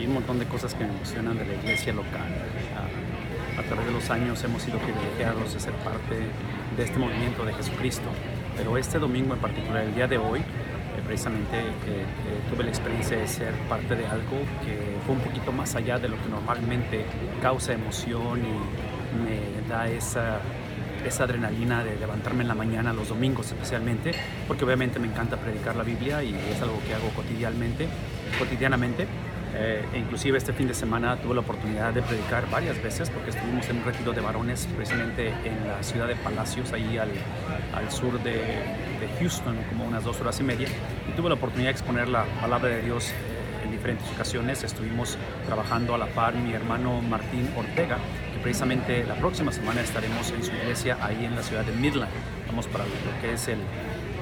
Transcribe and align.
Hay 0.00 0.06
un 0.06 0.14
montón 0.14 0.38
de 0.38 0.46
cosas 0.46 0.72
que 0.72 0.82
me 0.82 0.94
emocionan 0.94 1.36
de 1.36 1.44
la 1.44 1.52
iglesia 1.52 1.92
local. 1.92 2.32
Ah, 2.74 3.60
a 3.60 3.62
través 3.64 3.84
de 3.84 3.92
los 3.92 4.08
años 4.08 4.42
hemos 4.42 4.62
sido 4.62 4.78
privilegiados 4.78 5.52
de 5.52 5.60
ser 5.60 5.74
parte 5.74 6.16
de 6.74 6.82
este 6.82 6.98
movimiento 6.98 7.44
de 7.44 7.52
Jesucristo. 7.52 8.08
Pero 8.56 8.78
este 8.78 8.98
domingo 8.98 9.34
en 9.34 9.40
particular, 9.40 9.84
el 9.84 9.94
día 9.94 10.08
de 10.08 10.16
hoy, 10.16 10.38
eh, 10.40 11.02
precisamente 11.04 11.58
eh, 11.58 11.66
eh, 11.86 12.04
tuve 12.50 12.64
la 12.64 12.70
experiencia 12.70 13.18
de 13.18 13.28
ser 13.28 13.52
parte 13.68 13.94
de 13.94 14.06
algo 14.06 14.38
que 14.64 14.96
fue 15.04 15.16
un 15.16 15.20
poquito 15.20 15.52
más 15.52 15.74
allá 15.74 15.98
de 15.98 16.08
lo 16.08 16.16
que 16.16 16.30
normalmente 16.30 17.04
causa 17.42 17.74
emoción 17.74 18.40
y 18.40 19.22
me 19.22 19.68
da 19.68 19.86
esa 19.86 20.40
esa 21.04 21.24
adrenalina 21.24 21.82
de 21.82 21.96
levantarme 21.96 22.42
en 22.42 22.48
la 22.48 22.54
mañana 22.54 22.92
los 22.92 23.08
domingos 23.08 23.46
especialmente, 23.46 24.12
porque 24.46 24.64
obviamente 24.64 24.98
me 24.98 25.08
encanta 25.08 25.38
predicar 25.38 25.74
la 25.74 25.82
Biblia 25.82 26.22
y 26.22 26.34
es 26.34 26.60
algo 26.60 26.78
que 26.86 26.94
hago 26.94 27.08
cotidianamente, 27.16 27.88
cotidianamente. 28.38 29.06
Eh, 29.54 29.84
inclusive 29.96 30.38
este 30.38 30.52
fin 30.52 30.68
de 30.68 30.74
semana 30.74 31.16
tuve 31.16 31.34
la 31.34 31.40
oportunidad 31.40 31.92
de 31.92 32.02
predicar 32.02 32.48
varias 32.50 32.80
veces 32.82 33.10
porque 33.10 33.30
estuvimos 33.30 33.68
en 33.68 33.78
un 33.78 33.84
retiro 33.84 34.12
de 34.12 34.20
varones 34.20 34.68
precisamente 34.76 35.28
en 35.44 35.66
la 35.66 35.82
ciudad 35.82 36.06
de 36.06 36.14
Palacios, 36.16 36.72
ahí 36.72 36.98
al, 36.98 37.10
al 37.74 37.90
sur 37.90 38.22
de, 38.22 38.40
Houston, 39.18 39.56
como 39.68 39.84
unas 39.84 40.04
dos 40.04 40.20
horas 40.20 40.38
y 40.40 40.44
media, 40.44 40.68
y 41.08 41.12
tuve 41.12 41.28
la 41.28 41.34
oportunidad 41.34 41.68
de 41.68 41.72
exponer 41.72 42.08
la 42.08 42.24
palabra 42.40 42.68
de 42.68 42.82
Dios 42.82 43.12
en 43.64 43.70
diferentes 43.70 44.08
ocasiones. 44.12 44.62
Estuvimos 44.62 45.18
trabajando 45.46 45.94
a 45.94 45.98
la 45.98 46.06
par 46.06 46.34
mi 46.34 46.52
hermano 46.52 47.02
Martín 47.02 47.50
Ortega, 47.56 47.98
que 48.32 48.40
precisamente 48.42 49.04
la 49.04 49.14
próxima 49.16 49.52
semana 49.52 49.80
estaremos 49.80 50.30
en 50.30 50.42
su 50.42 50.52
iglesia 50.52 50.96
ahí 51.02 51.24
en 51.24 51.34
la 51.34 51.42
ciudad 51.42 51.64
de 51.64 51.72
Midland. 51.72 52.10
Vamos 52.46 52.66
para 52.66 52.84
lo 52.84 52.90
que 53.20 53.34
es 53.34 53.48
el, 53.48 53.58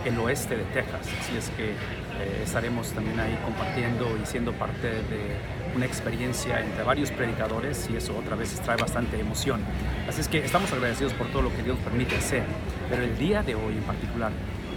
el 0.05 0.19
oeste 0.19 0.57
de 0.57 0.65
Texas, 0.65 1.07
así 1.21 1.37
es 1.37 1.51
que 1.51 1.71
eh, 1.71 2.43
estaremos 2.43 2.91
también 2.93 3.19
ahí 3.21 3.39
compartiendo 3.45 4.07
y 4.21 4.27
siendo 4.27 4.53
parte 4.53 4.89
de 4.89 5.37
una 5.77 5.87
experiencia 5.87 6.61
entre 6.61 6.83
varios 6.83 7.11
predicadores 7.11 7.89
y 7.93 7.97
eso 7.97 8.17
otra 8.17 8.37
vez 8.37 8.51
trae 8.61 8.77
bastante 8.77 9.21
emoción. 9.21 9.61
Así 10.09 10.21
es 10.21 10.29
que 10.29 10.39
estamos 10.39 10.73
agradecidos 10.73 11.13
por 11.15 11.29
todo 11.29 11.43
lo 11.43 11.55
que 11.55 11.63
Dios 11.63 11.79
permite 11.79 12.17
hacer, 12.17 12.43
pero 12.89 13.03
el 13.03 13.17
día 13.19 13.43
de 13.43 13.55
hoy 13.55 13.75
en 13.75 13.85
particular 13.85 14.33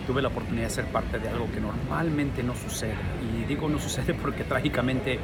tuve 0.06 0.22
la 0.22 0.28
oportunidad 0.28 0.66
de 0.66 0.70
ser 0.74 0.86
parte 0.86 1.20
de 1.20 1.30
algo 1.30 1.50
que 1.52 1.60
normalmente 1.60 2.44
no 2.44 2.56
sucede. 2.56 2.96
Y 3.22 3.46
digo 3.46 3.70
no 3.70 3.80
sucede 3.80 4.14
porque 4.22 4.44
trágicamente 4.44 5.20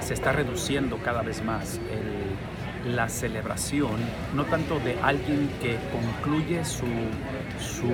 se 0.00 0.14
está 0.14 0.32
reduciendo 0.32 0.98
cada 0.98 1.22
vez 1.22 1.42
más 1.42 1.80
el, 1.90 2.25
la 2.86 3.08
celebración, 3.08 3.96
no 4.34 4.44
tanto 4.44 4.78
de 4.78 4.98
alguien 5.00 5.50
que 5.60 5.76
concluye 5.90 6.64
su, 6.64 6.86
su 7.58 7.88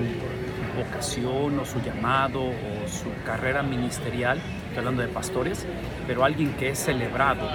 vocación 0.77 1.59
o 1.59 1.65
su 1.65 1.81
llamado 1.81 2.43
o 2.43 2.87
su 2.87 3.11
carrera 3.25 3.63
ministerial, 3.63 4.37
estoy 4.37 4.77
hablando 4.79 5.01
de 5.01 5.07
pastores, 5.07 5.65
pero 6.07 6.23
alguien 6.23 6.53
que 6.53 6.69
es 6.69 6.79
celebrado 6.79 7.47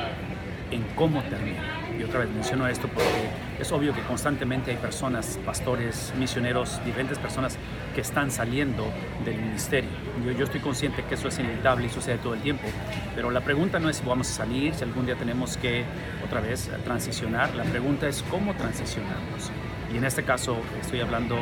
en 0.70 0.82
cómo 0.94 1.22
termina. 1.22 1.77
Y 1.98 2.04
otra 2.04 2.20
vez 2.20 2.30
menciono 2.30 2.68
esto 2.68 2.86
porque 2.88 3.28
es 3.58 3.72
obvio 3.72 3.92
que 3.92 4.02
constantemente 4.02 4.70
hay 4.70 4.76
personas, 4.76 5.38
pastores, 5.44 6.12
misioneros, 6.16 6.80
diferentes 6.84 7.18
personas 7.18 7.58
que 7.94 8.02
están 8.02 8.30
saliendo 8.30 8.84
del 9.24 9.36
ministerio. 9.36 9.90
Yo, 10.24 10.30
yo 10.32 10.44
estoy 10.44 10.60
consciente 10.60 11.02
que 11.04 11.16
eso 11.16 11.26
es 11.28 11.38
inevitable 11.40 11.86
y 11.86 11.90
sucede 11.90 12.18
todo 12.18 12.34
el 12.34 12.40
tiempo, 12.40 12.68
pero 13.16 13.32
la 13.32 13.40
pregunta 13.40 13.80
no 13.80 13.88
es 13.90 13.96
si 13.96 14.06
vamos 14.06 14.30
a 14.30 14.32
salir, 14.32 14.74
si 14.74 14.84
algún 14.84 15.06
día 15.06 15.16
tenemos 15.16 15.56
que 15.56 15.84
otra 16.24 16.40
vez 16.40 16.70
transicionar, 16.84 17.54
la 17.56 17.64
pregunta 17.64 18.06
es 18.06 18.22
cómo 18.30 18.54
transicionamos. 18.54 19.50
Y 19.92 19.96
en 19.96 20.04
este 20.04 20.22
caso 20.22 20.58
estoy 20.80 21.00
hablando 21.00 21.36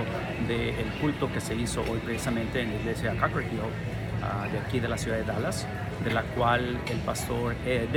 del 0.48 0.86
culto 1.00 1.30
que 1.32 1.40
se 1.40 1.54
hizo 1.54 1.82
hoy 1.82 1.98
precisamente 2.04 2.62
en 2.62 2.70
la 2.70 2.76
iglesia 2.76 3.14
Cocker 3.20 3.42
Hill, 3.42 3.58
uh, 3.60 4.52
de 4.52 4.58
aquí 4.58 4.80
de 4.80 4.88
la 4.88 4.96
ciudad 4.96 5.18
de 5.18 5.24
Dallas, 5.24 5.66
de 6.04 6.12
la 6.12 6.22
cual 6.22 6.78
el 6.88 6.98
pastor 6.98 7.54
Ed 7.66 7.88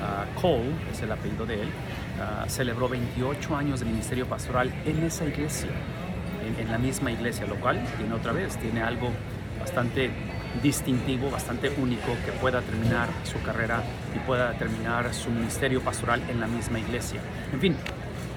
uh, 0.00 0.40
Cole, 0.40 0.72
es 0.90 1.02
el 1.02 1.12
apellido 1.12 1.46
de 1.46 1.62
él, 1.62 1.68
uh, 1.68 2.48
celebró 2.48 2.88
28 2.88 3.56
años 3.56 3.80
de 3.80 3.86
ministerio 3.86 4.26
pastoral 4.26 4.72
en 4.84 5.02
esa 5.04 5.24
iglesia, 5.24 5.70
en, 6.46 6.58
en 6.64 6.72
la 6.72 6.78
misma 6.78 7.10
iglesia, 7.12 7.46
lo 7.46 7.56
cual 7.56 7.82
tiene 7.96 8.14
otra 8.14 8.32
vez, 8.32 8.56
tiene 8.56 8.82
algo 8.82 9.10
bastante 9.58 10.10
distintivo, 10.62 11.30
bastante 11.30 11.70
único, 11.78 12.16
que 12.24 12.32
pueda 12.32 12.60
terminar 12.60 13.08
su 13.24 13.40
carrera 13.42 13.82
y 14.14 14.18
pueda 14.20 14.52
terminar 14.54 15.14
su 15.14 15.30
ministerio 15.30 15.80
pastoral 15.80 16.22
en 16.28 16.40
la 16.40 16.46
misma 16.46 16.80
iglesia. 16.80 17.20
En 17.52 17.60
fin, 17.60 17.76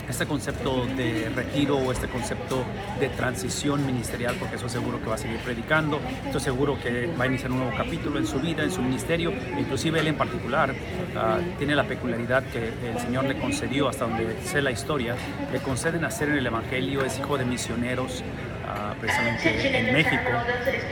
este 0.10 0.26
concepto 0.26 0.86
de 0.98 1.30
retiro 1.30 1.78
o 1.78 1.92
este 1.92 2.08
concepto 2.08 2.64
de 3.00 3.10
transición 3.10 3.86
ministerial, 3.86 4.36
porque 4.40 4.56
eso 4.56 4.70
seguro 4.70 5.02
que 5.02 5.08
va 5.08 5.16
a 5.16 5.18
seguir 5.18 5.38
predicando, 5.40 6.00
estoy 6.26 6.42
seguro 6.42 6.78
que 6.82 7.08
va 7.08 7.26
a 7.26 7.28
iniciar 7.28 7.52
un 7.52 7.60
nuevo 7.60 7.76
capítulo 7.76 8.20
en 8.20 8.28
su 8.28 8.40
vida, 8.40 8.64
en 8.64 8.72
su 8.72 8.82
ministerio, 8.82 9.32
inclusive 9.58 10.00
él 10.00 10.08
en 10.08 10.18
particular 10.18 10.72
uh, 10.72 11.58
tiene 11.58 11.76
la 11.76 11.84
peculiaridad 11.86 12.44
que 12.44 12.74
el 12.90 13.00
Señor 13.00 13.26
le 13.26 13.40
concedió, 13.40 13.88
hasta 13.88 14.06
donde 14.06 14.42
sé 14.44 14.62
la 14.62 14.72
historia, 14.72 15.16
le 15.52 15.60
concede 15.60 16.00
nacer 16.00 16.30
en 16.30 16.38
el 16.38 16.46
Evangelio, 16.46 17.04
es 17.06 17.20
hijo 17.20 17.38
de 17.38 17.46
misioneros, 17.46 18.24
Uh, 18.66 18.96
precisamente 18.98 19.78
en 19.78 19.94
México. 19.94 20.30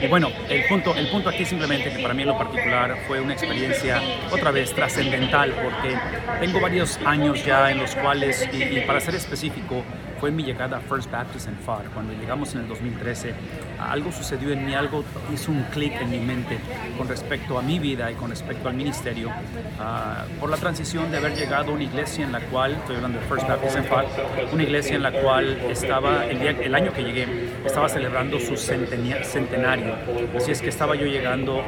Y 0.02 0.06
bueno, 0.06 0.30
el 0.50 0.64
punto, 0.66 0.94
el 0.94 1.08
punto 1.08 1.30
aquí 1.30 1.46
simplemente 1.46 1.90
que 1.90 2.02
para 2.02 2.12
mí 2.12 2.22
lo 2.22 2.36
particular 2.36 2.98
fue 3.06 3.18
una 3.18 3.32
experiencia 3.32 4.02
otra 4.30 4.50
vez 4.50 4.74
trascendental 4.74 5.52
porque 5.52 5.96
tengo 6.38 6.60
varios 6.60 7.00
años 7.06 7.42
ya 7.44 7.70
en 7.70 7.78
los 7.78 7.96
cuales, 7.96 8.46
y 8.52 8.80
para 8.80 9.00
ser 9.00 9.14
específico, 9.14 9.84
fue 10.22 10.30
mi 10.30 10.44
llegada 10.44 10.76
a 10.76 10.80
First 10.80 11.10
Baptist 11.10 11.48
en 11.48 11.56
FAR. 11.56 11.82
Cuando 11.92 12.12
llegamos 12.12 12.54
en 12.54 12.60
el 12.60 12.68
2013, 12.68 13.34
algo 13.80 14.12
sucedió 14.12 14.52
en 14.52 14.64
mí, 14.64 14.72
algo 14.72 15.02
hizo 15.34 15.50
un 15.50 15.64
clic 15.64 16.00
en 16.00 16.10
mi 16.10 16.20
mente 16.20 16.60
con 16.96 17.08
respecto 17.08 17.58
a 17.58 17.62
mi 17.62 17.80
vida 17.80 18.08
y 18.08 18.14
con 18.14 18.30
respecto 18.30 18.68
al 18.68 18.74
ministerio, 18.76 19.30
uh, 19.30 20.38
por 20.38 20.48
la 20.48 20.58
transición 20.58 21.10
de 21.10 21.16
haber 21.16 21.34
llegado 21.34 21.72
a 21.72 21.74
una 21.74 21.82
iglesia 21.82 22.24
en 22.24 22.30
la 22.30 22.38
cual, 22.38 22.70
estoy 22.70 22.94
hablando 22.94 23.18
de 23.18 23.26
First 23.26 23.48
Baptist 23.48 23.76
en 23.78 23.84
FAR, 23.84 24.06
una 24.52 24.62
iglesia 24.62 24.94
en 24.94 25.02
la 25.02 25.10
cual 25.10 25.58
estaba, 25.68 26.24
el, 26.26 26.38
día, 26.38 26.50
el 26.50 26.74
año 26.76 26.92
que 26.92 27.02
llegué, 27.02 27.26
estaba 27.66 27.88
celebrando 27.88 28.38
su 28.38 28.56
centenario. 28.56 29.96
Así 30.36 30.52
es 30.52 30.62
que 30.62 30.68
estaba 30.68 30.94
yo 30.94 31.06
llegando 31.06 31.64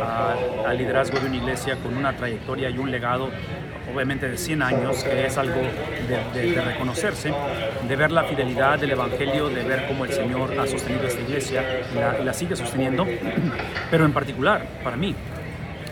al 0.64 0.78
liderazgo 0.78 1.18
de 1.18 1.26
una 1.26 1.36
iglesia 1.38 1.74
con 1.82 1.96
una 1.96 2.16
trayectoria 2.16 2.70
y 2.70 2.78
un 2.78 2.92
legado 2.92 3.30
obviamente 3.94 4.28
de 4.28 4.36
100 4.36 4.62
años, 4.62 5.04
que 5.04 5.26
es 5.26 5.38
algo 5.38 5.60
de, 6.08 6.60
reconocerse, 6.60 7.32
de 7.86 7.96
ver 7.96 8.10
la 8.10 8.24
fidelidad 8.24 8.78
del 8.78 8.90
Evangelio, 8.90 9.48
de 9.48 9.62
ver 9.62 9.86
cómo 9.86 10.04
el 10.04 10.12
Señor 10.12 10.58
ha 10.58 10.66
sostenido 10.66 11.06
esta 11.06 11.20
iglesia 11.20 11.62
y 11.92 11.98
la, 11.98 12.18
la 12.18 12.32
sigue 12.32 12.56
sosteniendo, 12.56 13.06
pero 13.90 14.04
en 14.04 14.12
particular 14.12 14.66
para 14.82 14.96
mí, 14.96 15.14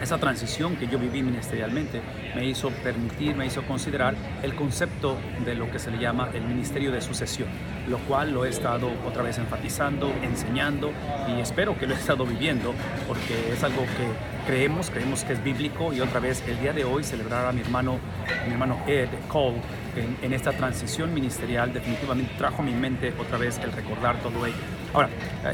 esa 0.02 0.18
transición 0.18 0.74
que 0.74 0.88
yo 0.88 0.98
viví 0.98 1.22
ministerialmente 1.22 2.00
me 2.34 2.44
hizo 2.44 2.70
permitir, 2.70 3.36
me 3.36 3.46
hizo 3.46 3.62
considerar 3.62 4.16
el 4.42 4.54
concepto 4.56 5.16
de 5.44 5.54
lo 5.54 5.70
que 5.70 5.78
se 5.78 5.92
le 5.92 5.98
llama 5.98 6.28
el 6.34 6.42
ministerio 6.42 6.90
de 6.90 7.00
sucesión, 7.00 7.48
lo 7.88 7.98
cual 7.98 8.32
lo 8.32 8.44
he 8.44 8.48
estado 8.48 8.90
otra 9.06 9.22
vez 9.22 9.38
enfatizando, 9.38 10.12
enseñando 10.22 10.90
y 11.28 11.40
espero 11.40 11.78
que 11.78 11.86
lo 11.86 11.94
he 11.94 11.98
estado 11.98 12.26
viviendo 12.26 12.74
porque 13.06 13.52
es 13.52 13.62
algo 13.62 13.82
que 13.82 14.41
creemos, 14.46 14.90
creemos 14.90 15.24
que 15.24 15.34
es 15.34 15.42
bíblico 15.42 15.92
y 15.92 16.00
otra 16.00 16.20
vez 16.20 16.42
el 16.46 16.58
día 16.60 16.72
de 16.72 16.84
hoy 16.84 17.04
celebrar 17.04 17.46
a 17.46 17.52
mi 17.52 17.60
hermano, 17.60 17.98
mi 18.46 18.52
hermano 18.52 18.82
Ed 18.86 19.08
Cole 19.28 19.60
en, 19.96 20.16
en, 20.22 20.32
esta 20.32 20.52
transición 20.52 21.12
ministerial 21.12 21.72
definitivamente 21.72 22.32
trajo 22.38 22.62
a 22.62 22.64
mi 22.64 22.72
mente 22.72 23.12
otra 23.18 23.38
vez 23.38 23.58
el 23.58 23.72
recordar 23.72 24.16
todo 24.20 24.46
ello. 24.46 24.56
Ahora, 24.94 25.08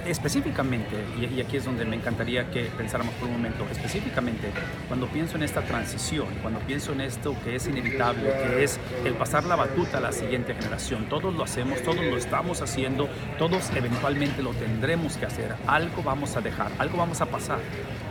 específicamente, 0.07 0.97
y, 1.17 1.27
y 1.27 1.41
aquí 1.41 1.57
es 1.57 1.65
donde 1.65 1.85
me 1.85 1.97
encantaría 1.97 2.51
que 2.51 2.65
pensáramos 2.77 3.15
por 3.15 3.29
un 3.29 3.35
momento, 3.35 3.65
específicamente 3.71 4.51
cuando 4.87 5.07
pienso 5.09 5.37
en 5.37 5.43
esta 5.43 5.63
transición, 5.63 6.29
cuando 6.43 6.61
pienso 6.61 6.93
en 6.93 7.01
esto 7.01 7.37
que 7.45 7.57
es 7.57 7.67
inevitable, 7.67 8.33
que 8.33 8.65
es 8.65 8.81
el 9.05 9.15
pasar 9.15 9.45
la 9.45 9.57
batuta 9.57 9.99
a 9.99 10.01
la 10.01 10.13
siguiente 10.13 10.55
generación, 10.55 11.09
todos 11.09 11.35
lo 11.35 11.45
hacemos, 11.45 11.83
todos 11.83 12.01
lo 12.05 12.17
estamos 12.17 12.63
haciendo, 12.63 13.09
todos 13.39 13.71
eventualmente 13.75 14.43
lo 14.43 14.53
tendremos 14.55 15.17
que 15.17 15.27
hacer, 15.27 15.55
algo 15.67 16.03
vamos 16.03 16.37
a 16.37 16.41
dejar, 16.41 16.71
algo 16.79 16.99
vamos 16.99 17.21
a 17.21 17.27
pasar 17.27 17.59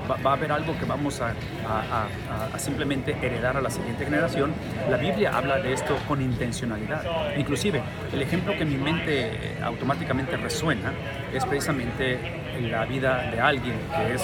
va, 0.09 0.17
va, 0.17 0.31
a 0.31 0.33
haber 0.33 0.51
algo 0.51 0.77
que 0.77 0.85
vamos 0.85 1.21
a, 1.21 1.33
a, 1.67 2.07
a, 2.53 2.59
simplemente 2.59 3.15
heredar 3.21 3.57
a 3.57 3.61
la 3.61 3.69
siguiente 3.69 4.05
generación. 4.05 4.53
La 4.89 4.97
Biblia 4.97 5.37
habla 5.37 5.57
de 5.57 5.73
esto 5.73 5.95
con 6.07 6.21
intencionalidad. 6.21 7.35
Inclusive, 7.37 7.81
el 8.13 8.21
ejemplo 8.21 8.53
que 8.57 8.65
mi 8.65 8.77
mente 8.77 9.57
automáticamente 9.63 10.37
resuena 10.37 10.93
es 11.33 11.45
precisamente 11.45 12.19
la 12.61 12.85
vida 12.85 13.29
de 13.31 13.39
alguien 13.39 13.75
que 13.95 14.15
es 14.15 14.23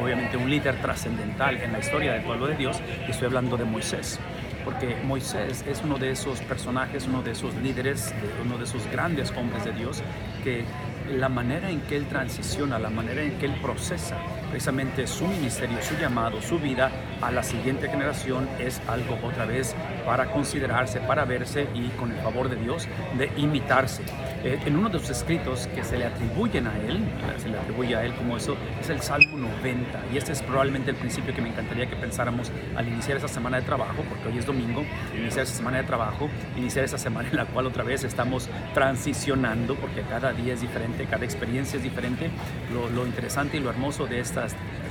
obviamente 0.00 0.36
un 0.36 0.48
líder 0.48 0.80
trascendental 0.80 1.56
en 1.58 1.72
la 1.72 1.78
historia 1.78 2.12
del 2.12 2.22
pueblo 2.22 2.46
de 2.46 2.56
Dios, 2.56 2.80
y 3.06 3.10
estoy 3.10 3.26
hablando 3.26 3.56
de 3.56 3.64
Moisés 3.64 4.18
porque 4.64 4.96
Moisés 5.04 5.62
es 5.68 5.82
uno 5.84 5.98
de 5.98 6.10
esos 6.10 6.40
personajes, 6.40 7.06
uno 7.06 7.22
de 7.22 7.32
esos 7.32 7.54
líderes, 7.56 8.14
uno 8.42 8.56
de 8.56 8.64
esos 8.64 8.86
grandes 8.90 9.30
hombres 9.32 9.64
de 9.64 9.72
Dios, 9.72 10.02
que 10.42 10.64
la 11.10 11.28
manera 11.28 11.70
en 11.70 11.82
que 11.82 11.96
él 11.96 12.06
transiciona, 12.06 12.78
la 12.78 12.90
manera 12.90 13.22
en 13.22 13.38
que 13.38 13.46
él 13.46 13.54
procesa 13.60 14.16
precisamente 14.54 15.08
su 15.08 15.26
ministerio, 15.26 15.82
su 15.82 15.96
llamado, 15.96 16.40
su 16.40 16.60
vida 16.60 16.88
a 17.20 17.32
la 17.32 17.42
siguiente 17.42 17.88
generación 17.88 18.48
es 18.60 18.80
algo 18.86 19.18
otra 19.24 19.46
vez 19.46 19.74
para 20.06 20.30
considerarse, 20.30 21.00
para 21.00 21.24
verse 21.24 21.66
y 21.74 21.88
con 21.98 22.12
el 22.12 22.18
favor 22.18 22.48
de 22.48 22.54
Dios 22.54 22.86
de 23.18 23.32
imitarse. 23.36 24.04
Eh, 24.44 24.60
en 24.64 24.76
uno 24.76 24.90
de 24.90 25.00
sus 25.00 25.10
escritos 25.10 25.66
que 25.74 25.82
se 25.82 25.98
le 25.98 26.04
atribuyen 26.04 26.68
a 26.68 26.78
él, 26.86 27.00
se 27.38 27.48
le 27.48 27.58
atribuye 27.58 27.96
a 27.96 28.04
él 28.04 28.14
como 28.14 28.36
eso, 28.36 28.56
es 28.80 28.90
el 28.90 29.00
Salmo 29.00 29.38
90. 29.38 30.00
Y 30.12 30.18
este 30.18 30.30
es 30.30 30.42
probablemente 30.42 30.92
el 30.92 30.96
principio 30.98 31.34
que 31.34 31.42
me 31.42 31.48
encantaría 31.48 31.86
que 31.88 31.96
pensáramos 31.96 32.52
al 32.76 32.86
iniciar 32.86 33.16
esa 33.16 33.26
semana 33.26 33.56
de 33.56 33.62
trabajo, 33.64 34.04
porque 34.08 34.28
hoy 34.28 34.38
es 34.38 34.46
domingo, 34.46 34.84
iniciar 35.18 35.46
esa 35.46 35.54
semana 35.56 35.78
de 35.78 35.84
trabajo, 35.84 36.28
iniciar 36.56 36.84
esa 36.84 36.98
semana 36.98 37.28
en 37.28 37.36
la 37.36 37.46
cual 37.46 37.66
otra 37.66 37.82
vez 37.82 38.04
estamos 38.04 38.48
transicionando, 38.72 39.74
porque 39.74 40.02
cada 40.02 40.32
día 40.32 40.54
es 40.54 40.60
diferente, 40.60 41.06
cada 41.06 41.24
experiencia 41.24 41.78
es 41.78 41.82
diferente. 41.82 42.30
Lo, 42.72 42.88
lo 42.90 43.04
interesante 43.04 43.56
y 43.56 43.60
lo 43.60 43.70
hermoso 43.70 44.06
de 44.06 44.20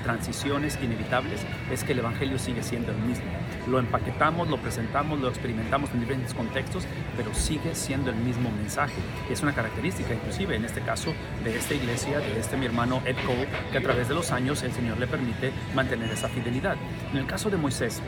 transiciones 0.04 0.78
inevitables 0.82 1.42
es 1.72 1.84
que 1.84 1.94
el 1.94 2.00
Evangelio 2.00 2.38
sigue 2.38 2.62
siendo 2.62 2.92
el 2.92 2.98
mismo. 3.00 3.26
Lo 3.68 3.80
empaquetamos, 3.80 4.50
lo 4.50 4.58
presentamos, 4.58 5.20
lo 5.20 5.30
experimentamos 5.30 5.90
en 5.92 6.02
diferentes 6.02 6.34
contextos, 6.34 6.84
pero 7.16 7.34
sigue 7.34 7.74
siendo 7.74 8.12
el 8.12 8.18
mismo 8.18 8.52
mensaje. 8.52 9.02
Es 9.32 9.42
una 9.42 9.54
característica 9.54 10.14
inclusive 10.14 10.56
en 10.56 10.66
este 10.66 10.82
caso 10.82 11.14
de 11.44 11.58
esta 11.58 11.74
iglesia, 11.74 12.20
de 12.20 12.40
este 12.40 12.58
mi 12.58 12.66
hermano 12.66 13.02
Ed 13.06 13.16
Cole, 13.26 13.48
que 13.72 13.78
a 13.78 13.82
través 13.82 14.10
de 14.10 14.14
los 14.14 14.32
años 14.32 14.62
el 14.64 14.74
Señor 14.74 15.00
le 15.00 15.08
permite 15.08 15.52
mantener 15.74 16.12
esa 16.12 16.28
fidelidad. 16.28 16.76
En 17.12 17.18
el 17.18 17.26
caso 17.26 17.50
de 17.50 17.58
Moisés, 17.58 18.02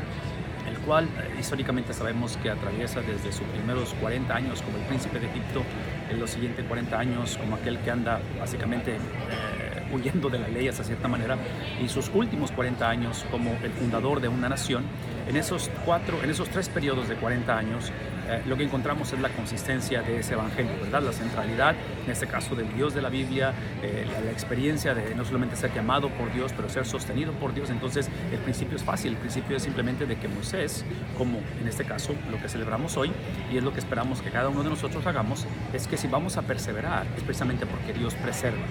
el 0.68 0.78
cual 0.80 1.06
eh, 1.06 1.40
históricamente 1.40 1.94
sabemos 1.94 2.38
que 2.38 2.50
atraviesa 2.50 3.02
desde 3.02 3.32
sus 3.32 3.48
primeros 3.48 3.94
40 4.02 4.36
años 4.36 4.62
como 4.62 4.78
el 4.78 4.84
príncipe 4.84 5.20
de 5.20 5.28
Egipto, 5.28 5.64
en 6.10 6.20
los 6.20 6.32
siguientes 6.32 6.66
40 6.66 7.00
años 7.00 7.38
como 7.38 7.56
aquel 7.56 7.80
que 7.80 7.92
anda 7.92 8.20
básicamente... 8.40 8.96
Eh, 8.96 9.55
huyendo 9.96 10.30
de 10.30 10.40
la 10.40 10.48
ley 10.48 10.68
hasta 10.68 10.84
cierta 10.84 11.08
manera, 11.08 11.38
y 11.84 11.90
sus 11.90 12.10
últimos 12.14 12.52
40 12.52 12.88
años 12.88 13.26
como 13.32 13.52
el 13.64 13.72
fundador 13.72 14.22
de 14.22 14.28
una 14.28 14.50
nación, 14.50 14.84
en 15.28 15.38
esos, 15.38 15.70
cuatro, 15.86 16.22
en 16.24 16.30
esos 16.30 16.50
tres 16.50 16.70
periodos 16.70 17.10
de 17.10 17.16
40 17.16 17.58
años, 17.58 17.92
eh, 18.28 18.42
lo 18.48 18.58
que 18.58 18.64
encontramos 18.64 19.12
es 19.14 19.20
la 19.20 19.30
consistencia 19.30 20.02
de 20.02 20.20
ese 20.20 20.34
evangelio, 20.34 20.72
¿verdad? 20.82 21.04
La 21.04 21.12
centralidad, 21.12 21.76
en 22.06 22.12
este 22.12 22.26
caso 22.26 22.56
del 22.56 22.74
Dios 22.74 22.94
de 22.96 23.02
la 23.02 23.10
Biblia, 23.10 23.54
eh, 23.84 24.06
la, 24.12 24.20
la, 24.20 24.32
experiencia 24.32 24.96
de 24.96 25.14
no 25.14 25.24
solamente 25.26 25.56
ser 25.56 25.74
llamado 25.74 26.10
por 26.10 26.34
Dios, 26.34 26.52
pero 26.56 26.68
ser 26.68 26.86
sostenido 26.86 27.34
por 27.34 27.54
Dios. 27.54 27.70
Entonces, 27.70 28.10
el 28.32 28.40
principio 28.40 28.78
es 28.78 28.84
fácil, 28.84 29.12
el 29.14 29.18
principio 29.18 29.58
es 29.58 29.64
simplemente 29.64 30.06
de 30.08 30.16
que 30.16 30.28
Moisés, 30.28 30.84
como 31.18 31.40
en 31.62 31.68
este 31.68 31.86
caso 31.86 32.16
lo 32.32 32.42
que 32.42 32.50
celebramos 32.50 32.98
hoy, 32.98 33.12
y 33.52 33.58
es 33.58 33.64
lo 33.64 33.74
que 33.74 33.80
esperamos 33.80 34.22
que 34.22 34.32
cada 34.32 34.50
uno 34.50 34.64
de 34.64 34.70
nosotros 34.70 35.06
hagamos, 35.06 35.46
es 35.74 35.88
que 35.88 35.98
si 35.98 36.08
vamos 36.08 36.38
a 36.38 36.42
perseverar, 36.42 37.06
es 37.16 37.24
precisamente 37.24 37.66
porque 37.66 37.94
Dios 37.94 38.16
preserva. 38.16 38.64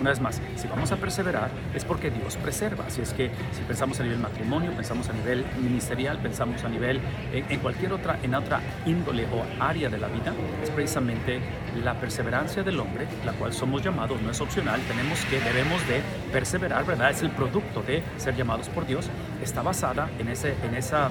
Una 0.00 0.10
vez 0.10 0.20
más, 0.20 0.40
si 0.56 0.68
vamos 0.68 0.92
a 0.92 0.96
perseverar 0.96 1.50
es 1.74 1.84
porque 1.84 2.10
Dios 2.10 2.36
preserva. 2.36 2.84
Así 2.86 3.00
es 3.00 3.12
que 3.12 3.30
si 3.52 3.62
pensamos 3.66 4.00
a 4.00 4.02
nivel 4.02 4.18
matrimonio, 4.18 4.72
pensamos 4.72 5.08
a 5.08 5.12
nivel 5.12 5.44
ministerial, 5.62 6.18
pensamos 6.18 6.64
a 6.64 6.68
nivel 6.68 7.00
en, 7.32 7.50
en 7.50 7.60
cualquier 7.60 7.92
otra, 7.92 8.18
en 8.22 8.34
otra 8.34 8.60
índole 8.86 9.26
o 9.26 9.62
área 9.62 9.88
de 9.88 9.98
la 9.98 10.08
vida, 10.08 10.32
es 10.62 10.70
precisamente 10.70 11.40
la 11.82 11.94
perseverancia 11.94 12.62
del 12.62 12.78
hombre, 12.80 13.06
la 13.24 13.32
cual 13.32 13.52
somos 13.52 13.82
llamados, 13.82 14.20
no 14.22 14.30
es 14.30 14.40
opcional, 14.40 14.80
tenemos 14.88 15.18
que, 15.26 15.40
debemos 15.40 15.86
de 15.88 16.02
perseverar, 16.32 16.84
¿verdad? 16.84 17.10
Es 17.10 17.22
el 17.22 17.30
producto 17.30 17.82
de 17.82 18.02
ser 18.16 18.36
llamados 18.36 18.68
por 18.68 18.86
Dios, 18.86 19.08
está 19.42 19.62
basada 19.62 20.08
en, 20.18 20.28
ese, 20.28 20.54
en 20.64 20.74
esa 20.74 21.10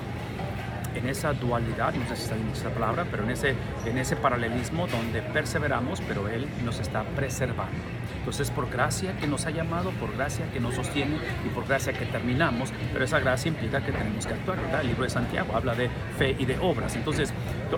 en 0.95 1.07
esa 1.09 1.33
dualidad, 1.33 1.93
no 1.93 2.07
sé 2.07 2.15
si 2.15 2.23
está 2.23 2.35
bien 2.35 2.49
esa 2.49 2.69
palabra, 2.69 3.05
pero 3.09 3.23
en 3.23 3.31
ese, 3.31 3.55
en 3.85 3.97
ese 3.97 4.15
paralelismo 4.15 4.87
donde 4.87 5.21
perseveramos, 5.21 6.01
pero 6.01 6.27
Él 6.27 6.47
nos 6.63 6.79
está 6.79 7.03
preservando. 7.03 7.77
Entonces, 8.17 8.51
por 8.51 8.69
gracia 8.69 9.17
que 9.17 9.27
nos 9.27 9.45
ha 9.45 9.49
llamado, 9.49 9.91
por 9.91 10.15
gracia 10.15 10.45
que 10.53 10.59
nos 10.59 10.75
sostiene 10.75 11.17
y 11.45 11.49
por 11.49 11.67
gracia 11.67 11.91
que 11.91 12.05
terminamos, 12.05 12.71
pero 12.93 13.03
esa 13.03 13.19
gracia 13.19 13.49
implica 13.49 13.83
que 13.83 13.91
tenemos 13.91 14.25
que 14.25 14.33
actuar, 14.33 14.61
¿verdad? 14.61 14.81
El 14.81 14.87
libro 14.87 15.03
de 15.03 15.09
Santiago 15.09 15.55
habla 15.55 15.75
de 15.75 15.89
fe 16.17 16.35
y 16.39 16.45
de 16.45 16.57
obras. 16.59 16.95
Entonces, 16.95 17.33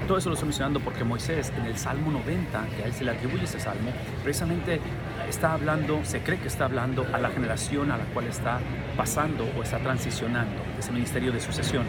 todo 0.08 0.18
eso 0.18 0.30
lo 0.30 0.36
estoy 0.36 0.50
mencionando 0.50 0.80
porque 0.82 1.04
Moisés, 1.04 1.52
en 1.58 1.66
el 1.66 1.78
Salmo 1.78 2.12
90, 2.12 2.68
que 2.76 2.84
a 2.84 2.86
él 2.86 2.94
se 2.94 3.04
le 3.04 3.12
atribuye 3.12 3.46
ese 3.46 3.60
salmo, 3.60 3.92
precisamente 4.24 4.80
está 5.28 5.54
hablando, 5.54 6.00
se 6.04 6.22
cree 6.22 6.40
que 6.40 6.48
está 6.48 6.66
hablando 6.66 7.08
a 7.12 7.18
la 7.18 7.30
generación 7.30 7.92
a 7.92 7.98
la 7.98 8.06
cual 8.06 8.28
está 8.28 8.60
pasando 8.96 9.48
o 9.58 9.64
está 9.64 9.80
transicionando 9.80 10.62
ese 10.78 10.92
ministerio 10.92 11.32
de 11.32 11.40
sucesión. 11.40 11.86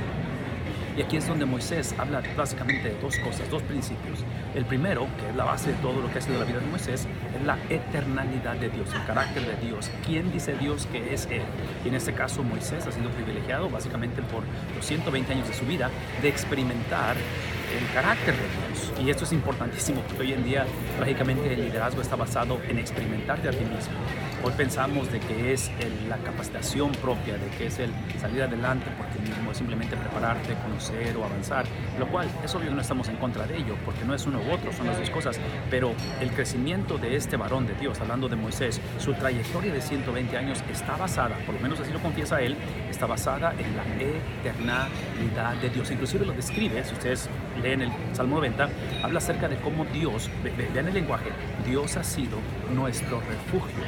Y 0.96 1.02
aquí 1.02 1.18
es 1.18 1.28
donde 1.28 1.44
Moisés 1.44 1.94
habla 1.98 2.22
básicamente 2.36 2.88
de 2.88 2.98
dos 3.00 3.18
cosas, 3.18 3.50
dos 3.50 3.62
principios. 3.64 4.24
El 4.54 4.64
primero, 4.64 5.06
que 5.20 5.28
es 5.28 5.36
la 5.36 5.44
base 5.44 5.72
de 5.72 5.76
todo 5.76 6.00
lo 6.00 6.10
que 6.10 6.18
ha 6.18 6.22
sido 6.22 6.38
la 6.38 6.46
vida 6.46 6.58
de 6.58 6.66
Moisés, 6.66 7.06
es 7.36 7.46
la 7.46 7.58
eternalidad 7.68 8.56
de 8.56 8.70
Dios, 8.70 8.88
el 8.94 9.04
carácter 9.04 9.44
de 9.44 9.66
Dios. 9.66 9.90
¿Quién 10.06 10.32
dice 10.32 10.54
Dios 10.56 10.86
que 10.90 11.12
es 11.12 11.26
Él? 11.30 11.42
Y 11.84 11.88
en 11.88 11.94
este 11.96 12.14
caso 12.14 12.42
Moisés 12.42 12.86
ha 12.86 12.92
sido 12.92 13.10
privilegiado 13.10 13.68
básicamente 13.68 14.22
por 14.22 14.42
los 14.74 14.86
120 14.86 15.34
años 15.34 15.48
de 15.48 15.54
su 15.54 15.66
vida 15.66 15.90
de 16.22 16.28
experimentar 16.28 17.14
el 17.16 17.92
carácter 17.92 18.34
de 18.34 18.40
Dios. 18.40 18.75
Y 19.02 19.10
esto 19.10 19.24
es 19.24 19.32
importantísimo 19.32 20.00
porque 20.02 20.22
hoy 20.22 20.32
en 20.32 20.44
día, 20.44 20.66
trágicamente, 20.96 21.52
el 21.52 21.66
liderazgo 21.66 22.00
está 22.00 22.16
basado 22.16 22.58
en 22.66 22.78
experimentarte 22.78 23.48
a 23.48 23.50
ti 23.50 23.64
mismo. 23.64 23.94
Hoy 24.42 24.52
pensamos 24.56 25.10
de 25.12 25.20
que 25.20 25.52
es 25.52 25.70
el, 25.80 26.08
la 26.08 26.16
capacitación 26.18 26.92
propia, 26.92 27.34
de 27.34 27.48
que 27.58 27.66
es 27.66 27.78
el 27.78 27.90
salir 28.20 28.42
adelante 28.42 28.86
porque 28.96 29.18
mismo, 29.18 29.50
es 29.50 29.58
simplemente 29.58 29.96
prepararte, 29.96 30.54
conocer 30.62 31.16
o 31.16 31.24
avanzar, 31.24 31.64
lo 31.98 32.06
cual 32.08 32.28
es 32.44 32.54
obvio 32.54 32.68
que 32.68 32.74
no 32.74 32.80
estamos 32.80 33.08
en 33.08 33.16
contra 33.16 33.46
de 33.46 33.56
ello, 33.56 33.76
porque 33.84 34.04
no 34.04 34.14
es 34.14 34.26
uno 34.26 34.40
u 34.40 34.52
otro, 34.52 34.72
son 34.72 34.86
las 34.86 34.98
dos 34.98 35.10
cosas, 35.10 35.38
pero 35.70 35.92
el 36.20 36.30
crecimiento 36.30 36.98
de 36.98 37.16
este 37.16 37.36
varón 37.36 37.66
de 37.66 37.74
Dios, 37.74 38.00
hablando 38.00 38.28
de 38.28 38.36
Moisés, 38.36 38.80
su 38.98 39.14
trayectoria 39.14 39.72
de 39.72 39.80
120 39.80 40.36
años 40.36 40.62
está 40.70 40.96
basada, 40.96 41.36
por 41.44 41.54
lo 41.54 41.60
menos 41.60 41.80
así 41.80 41.92
lo 41.92 42.00
confiesa 42.00 42.40
él, 42.40 42.56
está 42.90 43.06
basada 43.06 43.52
en 43.58 43.76
la 43.76 43.84
eternalidad 44.00 45.54
de 45.60 45.70
Dios. 45.70 45.90
Inclusive 45.90 46.24
lo 46.24 46.32
describe, 46.32 46.84
si 46.84 46.94
ustedes 46.94 47.28
leen 47.62 47.82
el 47.82 47.90
Salmo 48.12 48.36
90, 48.36 48.68
habla 49.02 49.18
acerca 49.18 49.48
de 49.48 49.56
cómo 49.56 49.84
Dios, 49.86 50.30
vean 50.42 50.88
el 50.88 50.94
lenguaje, 50.94 51.30
Dios 51.64 51.96
ha 51.96 52.04
sido 52.04 52.38
nuestro 52.74 53.20
refugio 53.20 53.84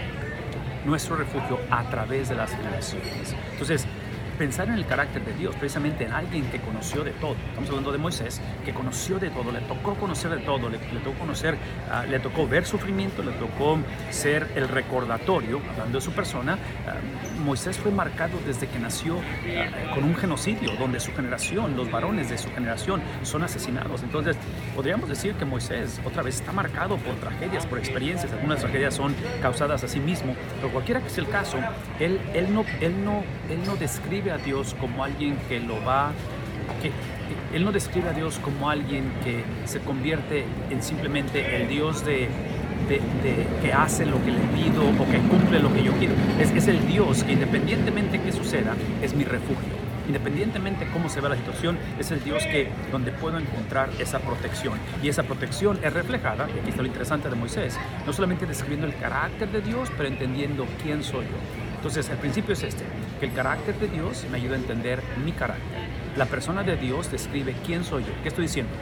nuestro 0.85 1.17
refugio 1.17 1.59
a 1.71 1.89
través 1.91 2.29
de 2.29 2.35
las 2.35 2.51
generaciones. 2.51 3.35
Entonces, 3.53 3.87
pensar 4.39 4.69
en 4.69 4.75
el 4.75 4.87
carácter 4.87 5.25
de 5.25 5.35
Dios, 5.35 5.55
precisamente 5.57 6.05
en 6.05 6.13
alguien 6.13 6.45
que 6.51 6.61
conoció 6.61 7.03
de 7.03 7.11
todo. 7.11 7.35
Estamos 7.49 7.69
hablando 7.69 7.93
de 7.93 7.99
Moisés, 7.99 8.41
que 8.65 8.73
conoció 8.73 9.19
de 9.19 9.31
todo, 9.31 9.51
le 9.51 9.61
tocó 9.63 9.95
conocer 9.95 10.31
de 10.31 10.39
todo, 10.39 10.71
le, 10.71 10.79
le 10.79 11.01
tocó 11.01 11.19
conocer, 11.19 11.55
uh, 11.55 12.09
le 12.09 12.21
tocó 12.21 12.47
ver 12.47 12.65
sufrimiento, 12.65 13.23
le 13.23 13.33
tocó 13.33 13.79
ser 14.11 14.47
el 14.55 14.69
recordatorio, 14.69 15.61
hablando 15.73 15.99
de 15.99 16.05
su 16.05 16.13
persona. 16.13 16.55
Uh, 16.55 17.41
Moisés 17.43 17.77
fue 17.77 17.91
marcado 17.91 18.39
desde 18.47 18.69
que 18.69 18.79
nació 18.79 19.17
uh, 19.17 19.95
con 19.95 20.05
un 20.05 20.15
genocidio, 20.15 20.73
donde 20.79 21.01
su 21.01 21.13
generación, 21.13 21.77
los 21.77 21.91
varones 21.91 22.31
de 22.31 22.39
su 22.39 22.49
generación 22.51 23.03
son 23.23 23.43
asesinados. 23.43 24.03
Entonces, 24.05 24.37
podríamos 24.75 25.09
decir 25.09 25.35
que 25.35 25.45
Moisés 25.45 26.01
otra 26.05 26.23
vez 26.23 26.37
está 26.37 26.53
marcado 26.53 26.97
por 26.99 27.17
tragedias, 27.17 27.67
por 27.67 27.79
experiencias. 27.79 28.33
Algunas 28.33 28.61
tragedias 28.61 28.95
son 28.95 29.15
causadas 29.43 29.83
a 29.83 29.89
sí 29.89 29.99
mismo, 29.99 30.35
pero 30.57 30.73
cualquiera 30.73 31.01
que 31.01 31.11
sea 31.11 31.25
el 31.25 31.31
caso, 31.31 31.59
él, 31.99 32.21
él, 32.35 32.55
no, 32.55 32.65
él, 32.81 33.05
no, 33.05 33.25
él 33.51 33.61
no 33.67 33.75
describe 33.77 34.28
a 34.31 34.39
Dios 34.39 34.75
como 34.79 35.05
alguien 35.05 35.37
que 35.49 35.61
lo 35.61 35.83
va, 35.85 36.13
que 36.83 36.91
Él 37.57 37.65
no 37.65 37.73
describe 37.73 38.09
a 38.09 38.13
Dios 38.13 38.39
como 38.39 38.71
alguien 38.71 39.13
que 39.25 39.45
se 39.65 39.81
convierte 39.81 40.45
en 40.71 40.83
simplemente 40.83 41.57
el 41.57 41.69
Dios 41.69 42.05
de, 42.05 42.29
de, 42.89 43.01
que 43.63 43.73
hace 43.73 44.07
lo 44.07 44.23
que 44.25 44.31
le 44.31 44.39
pido 44.55 44.83
o 44.83 45.11
que 45.11 45.19
cumple 45.19 45.61
lo 45.61 45.73
que 45.73 45.83
yo 45.83 45.93
quiero. 45.93 46.15
Es, 46.41 46.69
el 46.69 46.87
Dios 46.87 47.25
que 47.25 47.33
independientemente 47.33 48.21
que 48.21 48.33
suceda, 48.33 48.75
es 49.03 49.15
mi 49.15 49.25
refugio 49.25 49.89
independientemente 50.09 50.89
cómo 50.91 51.11
se 51.11 51.21
ve 51.21 51.29
la 51.29 51.37
situación, 51.37 51.77
es 51.99 52.11
el 52.11 52.25
Dios 52.25 52.43
que 52.45 52.71
donde 52.91 53.13
puedo 53.13 53.39
encontrar 53.39 53.91
esa 53.99 54.21
protección. 54.21 54.79
Y 55.03 55.11
esa 55.11 55.23
protección 55.23 55.79
es 55.83 55.93
reflejada, 55.93 56.49
y 56.49 56.59
aquí 56.59 56.71
está 56.71 56.81
lo 56.81 56.89
interesante 56.89 57.29
de 57.29 57.37
Moisés, 57.37 57.79
no 58.07 58.15
solamente 58.15 58.47
describiendo 58.47 58.87
el 58.87 58.97
carácter 58.97 59.53
de 59.53 59.61
Dios, 59.61 59.91
pero 59.99 60.09
entendiendo 60.09 60.67
quién 60.83 61.05
soy 61.05 61.27
yo. 61.27 61.37
Entonces, 61.77 62.09
el 62.09 62.17
principio 62.17 62.55
es 62.55 62.63
este, 62.63 62.85
que 63.19 63.27
el 63.27 63.33
carácter 63.33 63.79
de 63.79 63.89
Dios 63.89 64.27
me 64.31 64.39
ayuda 64.39 64.55
a 64.55 64.59
entender 64.59 65.03
mi 65.25 65.33
carácter. 65.33 65.89
La 66.17 66.27
persona 66.27 66.63
de 66.63 66.77
Dios 66.77 67.11
describe 67.11 67.55
quién 67.65 67.85
soy 67.85 68.05
yo. 68.05 68.13
¿Qué 68.23 68.29
estoy 68.29 68.47
diciendo? 68.47 68.73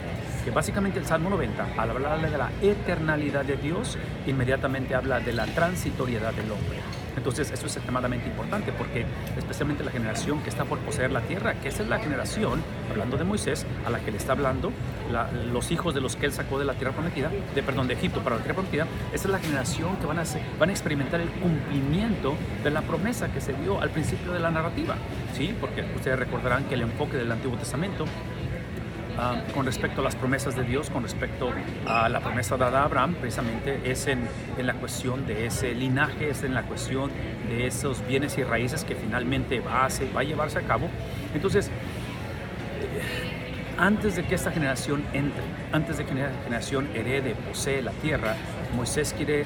Que 0.43 0.51
básicamente 0.51 0.99
el 0.99 1.05
Salmo 1.05 1.29
90, 1.29 1.73
al 1.77 1.89
hablar 1.89 2.21
de 2.21 2.37
la 2.37 2.49
eternalidad 2.61 3.45
de 3.45 3.57
Dios, 3.57 3.97
inmediatamente 4.25 4.95
habla 4.95 5.19
de 5.19 5.33
la 5.33 5.45
transitoriedad 5.45 6.33
del 6.33 6.51
hombre. 6.51 6.79
Entonces, 7.17 7.51
eso 7.51 7.65
es 7.65 7.75
extremadamente 7.75 8.27
importante 8.27 8.71
porque 8.71 9.05
especialmente 9.37 9.83
la 9.83 9.91
generación 9.91 10.41
que 10.41 10.49
está 10.49 10.65
por 10.65 10.79
poseer 10.79 11.11
la 11.11 11.21
tierra, 11.21 11.55
que 11.55 11.69
esa 11.69 11.83
es 11.83 11.89
la 11.89 11.99
generación, 11.99 12.61
hablando 12.91 13.17
de 13.17 13.23
Moisés, 13.23 13.65
a 13.85 13.89
la 13.89 13.99
que 13.99 14.11
le 14.11 14.17
está 14.17 14.33
hablando 14.33 14.71
la, 15.11 15.29
los 15.31 15.71
hijos 15.71 15.93
de 15.93 16.01
los 16.01 16.15
que 16.15 16.27
él 16.27 16.33
sacó 16.33 16.59
de 16.59 16.65
la 16.65 16.73
tierra 16.75 16.93
prometida, 16.93 17.31
de 17.55 17.63
perdón, 17.63 17.87
de 17.87 17.95
Egipto 17.95 18.21
para 18.21 18.37
la 18.37 18.43
tierra 18.43 18.55
prometida, 18.55 18.87
esa 19.13 19.27
es 19.27 19.31
la 19.31 19.39
generación 19.39 19.97
que 19.97 20.05
van 20.05 20.19
a, 20.19 20.21
hacer, 20.21 20.41
van 20.59 20.69
a 20.69 20.71
experimentar 20.71 21.19
el 21.19 21.29
cumplimiento 21.29 22.35
de 22.63 22.71
la 22.71 22.81
promesa 22.81 23.27
que 23.33 23.41
se 23.41 23.53
dio 23.53 23.81
al 23.81 23.89
principio 23.89 24.31
de 24.31 24.39
la 24.39 24.51
narrativa, 24.51 24.95
¿sí? 25.35 25.55
Porque 25.59 25.83
ustedes 25.95 26.19
recordarán 26.19 26.65
que 26.65 26.75
el 26.75 26.81
enfoque 26.81 27.17
del 27.17 27.31
Antiguo 27.31 27.57
Testamento 27.57 28.05
ah, 29.17 29.41
con 29.53 29.65
respecto 29.65 30.01
a 30.01 30.03
las 30.03 30.15
promesas 30.15 30.55
de 30.55 30.63
Dios, 30.63 30.89
con 30.89 31.03
respecto 31.03 31.51
a 31.85 32.09
la 32.09 32.19
promesa 32.19 32.57
dada 32.57 32.81
a 32.81 32.85
Abraham, 32.85 33.15
precisamente 33.15 33.79
es 33.89 34.07
en, 34.07 34.27
en 34.57 34.67
la 34.67 34.73
cuestión 34.73 35.25
de 35.25 35.45
ese 35.45 35.73
linaje, 35.73 36.29
es 36.29 36.43
en 36.43 36.53
la 36.53 36.63
cuestión 36.63 37.11
de 37.49 37.67
esos 37.67 38.05
bienes 38.07 38.37
y 38.37 38.43
raíces 38.43 38.83
que 38.83 38.95
finalmente 38.95 39.59
va 39.59 39.85
a, 39.85 39.89
va 40.15 40.21
a 40.21 40.23
llevarse 40.23 40.59
a 40.59 40.63
cabo. 40.63 40.89
Entonces, 41.33 41.71
antes 43.77 44.15
de 44.15 44.23
que 44.23 44.35
esta 44.35 44.51
generación 44.51 45.03
entre, 45.13 45.43
antes 45.71 45.97
de 45.97 46.05
que 46.05 46.11
esta 46.11 46.43
generación 46.43 46.89
herede, 46.95 47.35
posee 47.47 47.81
la 47.81 47.91
tierra, 47.91 48.35
Moisés 48.75 49.13
quiere 49.15 49.45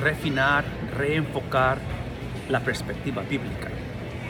refinar, 0.00 0.64
reenfocar 0.96 1.78
la 2.48 2.60
perspectiva 2.60 3.22
bíblica. 3.22 3.68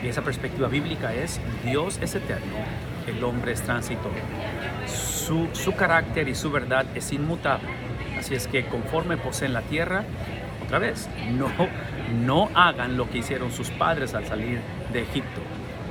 Y 0.01 0.07
esa 0.07 0.21
perspectiva 0.21 0.67
bíblica 0.67 1.13
es 1.13 1.39
Dios 1.63 1.99
es 2.01 2.15
eterno, 2.15 2.57
el 3.07 3.23
hombre 3.23 3.53
es 3.53 3.61
transitorio. 3.61 4.21
Su, 4.87 5.47
su 5.53 5.75
carácter 5.75 6.27
y 6.27 6.35
su 6.35 6.51
verdad 6.51 6.85
es 6.95 7.11
inmutable. 7.11 7.69
Así 8.17 8.35
es 8.35 8.47
que 8.47 8.65
conforme 8.65 9.17
poseen 9.17 9.53
la 9.53 9.61
tierra, 9.61 10.03
otra 10.63 10.79
vez, 10.79 11.09
no, 11.31 11.49
no 12.25 12.49
hagan 12.55 12.97
lo 12.97 13.09
que 13.09 13.19
hicieron 13.19 13.51
sus 13.51 13.69
padres 13.69 14.13
al 14.13 14.25
salir 14.25 14.59
de 14.91 15.01
Egipto 15.01 15.41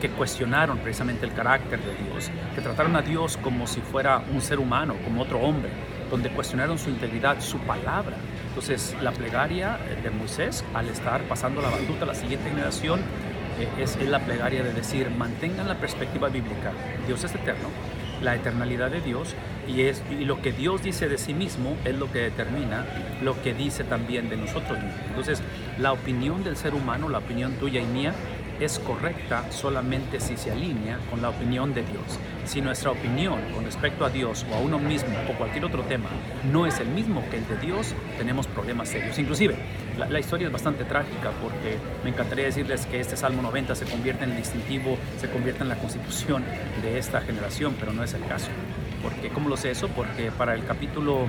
que 0.02 0.10
cuestionaron 0.10 0.78
precisamente 0.78 1.24
el 1.24 1.32
carácter 1.32 1.78
de 1.78 1.94
Dios, 1.94 2.28
que 2.56 2.60
trataron 2.60 2.96
a 2.96 3.02
Dios 3.02 3.36
como 3.36 3.68
si 3.68 3.80
fuera 3.80 4.20
un 4.32 4.40
ser 4.40 4.58
humano, 4.58 4.96
como 5.04 5.22
otro 5.22 5.38
hombre, 5.38 5.70
donde 6.10 6.28
cuestionaron 6.28 6.76
su 6.76 6.90
integridad, 6.90 7.40
su 7.40 7.56
palabra. 7.58 8.16
Entonces, 8.48 8.96
la 9.00 9.12
plegaria 9.12 9.78
de 10.02 10.10
Moisés, 10.10 10.64
al 10.74 10.88
estar 10.88 11.22
pasando 11.22 11.62
la 11.62 11.70
batuta 11.70 12.02
a 12.02 12.06
la 12.08 12.16
siguiente 12.16 12.50
generación, 12.50 13.00
eh, 13.58 13.68
es, 13.82 13.96
la 14.08 14.20
plegaria 14.20 14.62
de 14.62 14.72
decir, 14.72 15.10
mantengan 15.10 15.68
la 15.68 15.76
perspectiva 15.76 16.28
bíblica, 16.28 16.72
Dios 17.06 17.24
es 17.24 17.34
eterno, 17.34 17.68
la 18.22 18.34
eternalidad 18.34 18.90
de 18.90 19.00
Dios 19.00 19.34
y, 19.66 19.82
es, 19.82 20.02
y 20.10 20.24
lo 20.24 20.40
que 20.40 20.52
Dios 20.52 20.82
dice 20.82 21.08
de 21.08 21.18
sí 21.18 21.34
mismo 21.34 21.76
es 21.84 21.96
lo 21.96 22.10
que 22.10 22.20
determina 22.20 22.86
lo 23.22 23.40
que 23.42 23.52
dice 23.54 23.84
también 23.84 24.28
de 24.28 24.36
nosotros 24.36 24.78
mismos. 24.78 25.00
Entonces, 25.08 25.42
la 25.78 25.92
opinión 25.92 26.44
del 26.44 26.56
ser 26.56 26.74
humano, 26.74 27.08
la 27.08 27.18
opinión 27.18 27.54
tuya 27.54 27.80
y 27.80 27.86
mía, 27.86 28.14
es 28.60 28.78
correcta 28.78 29.50
solamente 29.50 30.20
si 30.20 30.36
se 30.36 30.50
alinea 30.50 30.98
con 31.10 31.22
la 31.22 31.30
opinión 31.30 31.74
de 31.74 31.82
Dios. 31.82 32.18
Si 32.44 32.60
nuestra 32.60 32.90
opinión 32.90 33.40
con 33.54 33.64
respecto 33.64 34.04
a 34.04 34.10
Dios 34.10 34.44
o 34.50 34.54
a 34.54 34.58
uno 34.58 34.78
mismo 34.78 35.14
o 35.30 35.36
cualquier 35.38 35.64
otro 35.64 35.82
tema 35.82 36.08
no 36.50 36.66
es 36.66 36.80
el 36.80 36.88
mismo 36.88 37.22
que 37.30 37.38
el 37.38 37.48
de 37.48 37.56
Dios, 37.58 37.94
tenemos 38.18 38.46
problemas 38.46 38.88
serios. 38.88 39.18
Inclusive, 39.18 39.56
la, 39.96 40.20
historia 40.20 40.46
es 40.46 40.52
bastante 40.52 40.84
trágica 40.84 41.30
porque 41.42 41.76
me 42.04 42.10
encantaría 42.10 42.46
decirles 42.46 42.86
que 42.86 43.00
este 43.00 43.16
Salmo 43.16 43.42
90 43.42 43.74
se 43.74 43.84
convierte 43.84 44.24
en 44.24 44.30
el 44.30 44.36
distintivo, 44.36 44.96
se 45.18 45.28
convierte 45.28 45.62
en 45.62 45.68
la 45.68 45.76
constitución 45.76 46.44
de 46.82 46.98
esta 46.98 47.20
generación, 47.20 47.74
pero 47.78 47.92
no 47.92 48.02
es 48.02 48.14
el 48.14 48.24
caso. 48.26 48.48
Porque, 49.02 49.28
¿Cómo 49.30 49.48
lo 49.48 49.56
sé 49.56 49.70
eso? 49.70 49.88
Porque 49.88 50.30
para 50.30 50.54
el 50.54 50.64
capítulo 50.64 51.26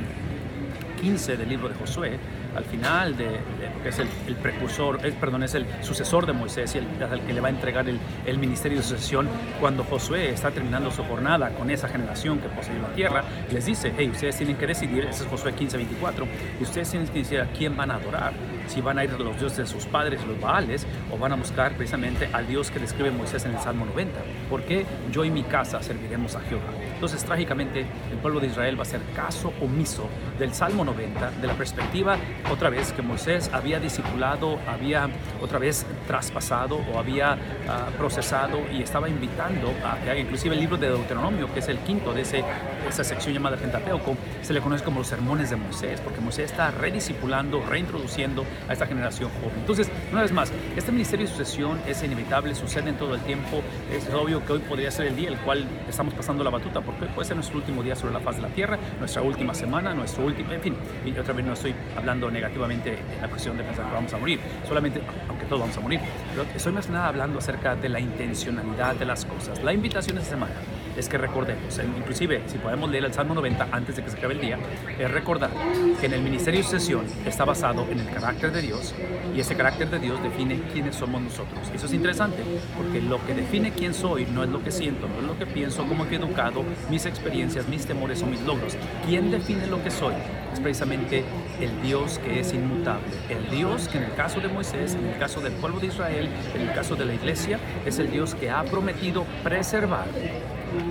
15 1.02 1.38
del 1.38 1.50
libro 1.50 1.70
de 1.70 1.76
Josué, 1.76 2.20
al 2.56 2.66
final 2.66 3.18
de, 3.18 3.40
que 3.82 3.90
es 3.90 4.00
el, 4.00 4.08
precursor, 4.36 5.00
perdón, 5.20 5.44
es 5.44 5.56
el 5.56 5.66
sucesor 5.82 6.26
de 6.26 6.34
Moisés 6.34 6.76
y 6.76 6.80
el, 6.80 6.88
que 7.26 7.34
le 7.34 7.42
va 7.42 7.48
a 7.48 7.52
entregar 7.52 7.88
el, 7.88 8.00
el, 8.26 8.38
ministerio 8.38 8.78
de 8.78 8.84
sucesión 8.84 9.28
cuando 9.60 9.84
Josué 9.84 10.30
está 10.30 10.52
terminando 10.52 10.92
su 10.92 11.04
jornada 11.04 11.50
con 11.50 11.70
esa 11.70 11.88
generación 11.88 12.40
que 12.40 12.50
posee 12.50 12.80
la 12.80 12.90
tierra, 12.90 13.24
les 13.52 13.66
dice, 13.66 13.94
hey, 13.98 14.10
ustedes 14.12 14.38
tienen 14.38 14.58
que 14.58 14.68
decidir, 14.68 15.06
ese 15.06 15.24
es 15.24 15.30
Josué 15.30 15.54
15, 15.54 15.78
24, 15.78 16.28
y 16.60 16.64
ustedes 16.64 16.90
tienen 16.90 17.08
que 17.08 17.20
decidir 17.20 17.42
a 17.42 17.48
quién 17.48 17.76
van 17.76 17.92
a 17.92 17.96
adorar, 17.96 18.34
si 18.68 18.82
van 18.82 18.98
a 19.00 19.04
ir 19.04 19.12
a 19.12 19.18
los 19.18 19.40
dioses 19.40 19.58
de 19.58 19.68
sus 19.68 19.86
padres, 19.86 20.26
los 20.26 20.40
Baales, 20.40 20.86
o 21.12 21.18
van 21.18 21.32
a 21.32 21.36
buscar 21.36 21.74
precisamente 21.74 22.30
al 22.32 22.48
Dios 22.48 22.72
que 22.72 22.80
describe 22.80 23.12
Moisés 23.12 23.46
en 23.46 23.56
el 23.56 23.60
Salmo 23.60 23.86
90, 23.86 24.20
porque 24.50 24.86
yo 25.12 25.26
y 25.26 25.32
mi 25.32 25.44
casa 25.44 25.82
serviremos 25.82 26.36
a 26.36 26.42
Jehová. 26.42 26.64
Entonces, 26.94 27.24
trágicamente, 27.24 27.86
el 28.12 28.18
pueblo 28.18 28.40
de 28.40 28.48
Israel 28.48 28.76
va 28.78 28.80
a 28.80 28.84
hacer 28.84 29.02
caso 29.16 29.54
omiso 29.62 30.08
del 30.40 30.54
Salmo 30.54 30.86
90, 30.86 31.32
de 31.32 31.48
la 31.48 31.54
perspectiva 31.54 32.18
otra 32.52 32.70
vez 32.70 32.92
que 32.92 33.02
Moisés 33.02 33.50
había 33.54 33.80
discipulado, 33.80 34.60
había 34.68 35.10
otra 35.42 35.60
vez 35.60 35.86
traspasado 36.08 36.78
o 36.94 37.00
había 37.00 37.34
ah, 37.68 37.90
procesado 37.98 38.60
y 38.72 38.82
estaba 38.82 39.10
invitando 39.10 39.74
a 39.86 39.98
que 40.04 40.20
inclusive 40.20 40.56
el 40.56 40.62
libro 40.62 40.78
de 40.78 40.90
Deuteronomio, 40.90 41.52
que 41.54 41.60
es 41.60 41.68
el 41.68 41.80
quinto 41.80 42.14
de 42.14 42.22
ese, 42.22 42.44
esa 42.88 43.04
sección 43.04 43.34
llamada 43.34 43.58
Pentateuco, 43.58 44.16
se 44.42 44.54
le 44.54 44.62
conoce 44.62 44.84
como 44.84 45.00
los 45.00 45.08
sermones 45.08 45.50
de 45.50 45.56
Moisés, 45.56 46.02
porque 46.02 46.22
Moisés 46.22 46.52
está 46.52 46.72
rediscipulando, 46.72 47.64
reintroduciendo 47.66 48.46
a 48.68 48.74
esta 48.74 48.86
generación 48.86 49.30
joven. 49.42 49.58
Entonces, 49.60 49.90
una 50.12 50.22
vez 50.22 50.32
más, 50.32 50.52
este 50.76 50.92
ministerio 50.92 51.26
de 51.26 51.32
sucesión 51.32 51.80
es 51.88 52.04
inevitable, 52.04 52.56
sucede 52.56 52.90
en 52.90 52.96
todo 52.96 53.16
el 53.16 53.22
tiempo, 53.22 53.62
es 53.92 54.12
obvio 54.14 54.46
que 54.46 54.54
hoy 54.54 54.60
podría 54.60 54.92
ser 54.92 55.08
el 55.08 55.16
día 55.16 55.30
el 55.30 55.38
cual 55.38 55.66
estamos 55.88 56.14
pasando 56.14 56.44
la 56.44 56.50
batuta, 56.50 56.82
porque 56.82 57.06
puede 57.08 57.28
ser 57.28 57.36
nuestro 57.36 57.58
último 57.58 57.84
día 57.84 57.96
sobre 57.96 58.14
la 58.14 58.20
faz 58.20 58.38
de 58.38 58.44
la 58.44 58.50
tierra, 58.50 58.78
nuestra 59.00 59.22
última 59.22 59.54
semana, 59.54 59.94
nuestro 59.94 60.26
último, 60.26 60.52
en 60.52 60.62
fin, 60.62 60.76
y 61.06 61.18
otra 61.18 61.34
vez 61.34 61.46
no 61.46 61.54
estoy 61.54 61.74
hablando 61.98 62.30
negativamente 62.30 62.98
en 63.16 63.22
la 63.22 63.28
cuestión 63.30 63.58
de 63.58 63.64
pensar 63.64 63.86
que 63.86 63.94
vamos 63.94 64.14
a 64.14 64.18
morir, 64.18 64.40
solamente, 64.68 65.02
aunque 65.28 65.46
todos 65.46 65.62
vamos 65.62 65.78
a 65.78 65.82
morir, 65.82 66.00
pero 66.32 66.46
estoy 66.56 66.74
más 66.74 66.90
nada 66.90 67.08
hablando 67.08 67.40
acerca 67.40 67.76
de 67.76 67.90
la 67.90 68.00
intencionalidad 68.00 68.96
de 68.96 69.06
las 69.06 69.26
cosas. 69.26 69.64
La 69.64 69.74
invitación 69.74 70.18
esta 70.18 70.32
semana 70.32 70.54
es 70.98 71.10
que 71.10 71.18
recordemos, 71.18 71.80
inclusive 71.98 72.44
si 72.48 72.58
podemos 72.58 72.90
leer 72.90 73.06
el 73.06 73.14
Salmo 73.14 73.34
90 73.34 73.68
antes 73.72 73.96
de 73.96 74.04
que 74.04 74.10
se 74.10 74.18
acabe 74.18 74.34
el 74.36 74.42
día, 74.42 74.58
es 75.00 75.12
recordar 75.12 75.52
que 76.00 76.06
en 76.06 76.14
el 76.14 76.22
ministerio 76.22 76.60
de 76.60 76.64
sucesión 76.64 77.06
está 77.26 77.46
basado 77.46 77.86
en 77.90 78.00
el 78.00 78.10
carácter 78.10 78.52
de 78.52 78.62
Dios 78.62 78.94
y 79.36 79.40
ese 79.40 79.56
carácter 79.56 79.90
de 79.90 80.00
Dios 80.00 80.22
define 80.22 80.62
quiénes 80.72 80.96
somos 80.96 81.22
nosotros. 81.22 81.60
Eso 81.74 81.86
es 81.86 81.94
interesante 81.94 82.44
porque 82.78 83.02
lo 83.02 83.24
que 83.26 83.34
define 83.34 83.72
quién 83.72 83.94
soy 83.94 84.26
no 84.26 84.44
es 84.44 84.50
lo 84.50 84.64
que 84.64 84.72
siento, 84.72 85.08
no 85.08 85.20
es 85.20 85.24
lo 85.24 85.38
que 85.38 85.46
pienso, 85.46 85.86
cómo 85.86 86.06
he 86.06 86.16
educado, 86.16 86.64
mis 86.90 87.06
experiencias, 87.06 87.68
mis 87.68 87.86
temores 87.86 88.22
o 88.22 88.28
mis 88.28 88.42
logros. 88.42 88.78
¿Quién 89.06 89.32
define 89.32 89.68
lo 89.68 89.84
que 89.84 89.92
soy? 89.92 90.14
Es 90.54 90.60
precisamente 90.60 91.24
el 91.60 91.82
Dios 91.82 92.20
que 92.20 92.40
es 92.40 92.54
inmutable. 92.54 93.08
El 93.30 93.50
Dios 93.50 93.88
que 93.88 93.98
en 93.98 94.04
el 94.04 94.14
caso 94.14 94.40
de 94.40 94.48
Moisés, 94.48 94.96
en 94.96 95.08
el 95.08 95.18
caso 95.18 95.42
del 95.42 95.54
pueblo 95.54 95.80
de 95.80 95.88
Israel, 95.88 96.30
en 96.54 96.62
el 96.62 96.74
caso 96.74 96.96
de 96.96 97.06
la 97.06 97.14
iglesia, 97.16 97.60
es 97.86 97.98
el 98.00 98.12
Dios 98.12 98.36
que 98.36 98.52
ha 98.52 98.64
prometido 98.64 99.26
preservar 99.44 100.06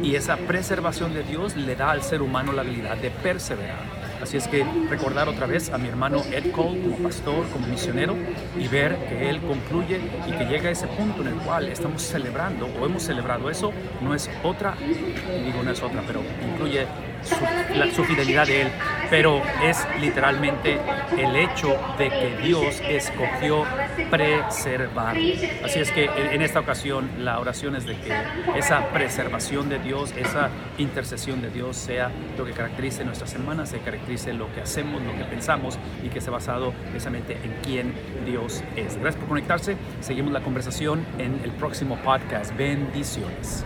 y 0.03 0.15
esa 0.15 0.37
preservación 0.37 1.15
de 1.15 1.23
Dios 1.23 1.57
le 1.57 1.77
da 1.77 1.91
al 1.91 2.03
ser 2.03 2.23
humano 2.23 2.53
la 2.53 2.63
habilidad 2.63 2.97
de 2.97 3.11
perseverar. 3.11 4.03
Así 4.23 4.37
es 4.37 4.47
que 4.47 4.65
recordar 4.89 5.29
otra 5.29 5.47
vez 5.47 5.71
a 5.71 5.79
mi 5.79 5.89
hermano 5.89 6.23
Ed 6.31 6.53
Cole 6.53 6.81
como 6.81 6.97
pastor, 6.99 7.45
como 7.49 7.67
misionero 7.67 8.15
y 8.57 8.69
ver 8.69 8.97
que 9.09 9.29
él 9.29 9.41
concluye 9.41 10.01
y 10.29 10.33
que 10.33 10.45
llega 10.45 10.69
a 10.69 10.73
ese 10.73 10.87
punto 10.87 11.23
en 11.23 11.29
el 11.29 11.35
cual 11.35 11.69
estamos 11.69 12.03
celebrando 12.03 12.67
o 12.67 12.87
hemos 12.87 13.03
celebrado 13.03 13.51
eso, 13.51 13.73
no 14.01 14.15
es 14.15 14.31
otra, 14.45 14.77
digo 14.77 15.63
no 15.65 15.73
es 15.73 15.83
otra, 15.83 16.05
pero 16.07 16.23
incluye 16.53 16.87
su, 17.25 18.05
fidelidad 18.05 18.47
de 18.47 18.63
Él, 18.63 18.69
pero 19.11 19.43
es 19.63 19.87
literalmente 20.01 20.79
el 21.17 21.37
hecho 21.37 21.77
de 21.99 22.09
que 22.09 22.39
Dios 22.43 22.81
escogió 22.89 23.65
preservar. 24.11 25.17
Así 25.65 25.79
es 25.79 25.91
que 25.91 26.05
en 26.07 26.43
esta 26.43 26.61
ocasión 26.61 27.11
la 27.19 27.39
oración 27.39 27.77
es 27.77 27.87
de 27.87 27.97
que 27.97 28.15
esa 28.57 28.89
preservación 28.89 29.69
de 29.69 29.79
Dios, 29.79 30.13
esa 30.17 30.51
intercesión 30.79 31.43
de 31.43 31.51
Dios 31.51 31.77
sea 31.77 32.11
lo 32.37 32.45
que 32.45 32.53
caracterice 32.53 33.05
nuestras 33.05 33.31
semanas, 33.31 33.71
se 33.71 33.79
caracterice 33.79 34.33
lo 34.33 34.53
que 34.55 34.63
hacemos, 34.63 35.03
lo 35.03 35.13
que 35.17 35.25
pensamos 35.25 35.79
y 36.03 36.09
que 36.09 36.19
esté 36.19 36.31
basado 36.31 36.73
precisamente 36.91 37.35
en 37.43 37.55
quién 37.63 37.95
Dios 38.27 38.63
es. 38.77 38.97
Gracias 38.97 39.17
por 39.17 39.29
conectarse. 39.29 39.77
Seguimos 40.01 40.33
la 40.33 40.41
conversación 40.41 41.05
en 41.19 41.41
el 41.45 41.51
próximo 41.53 41.97
podcast. 42.03 42.57
Bendiciones. 42.57 43.65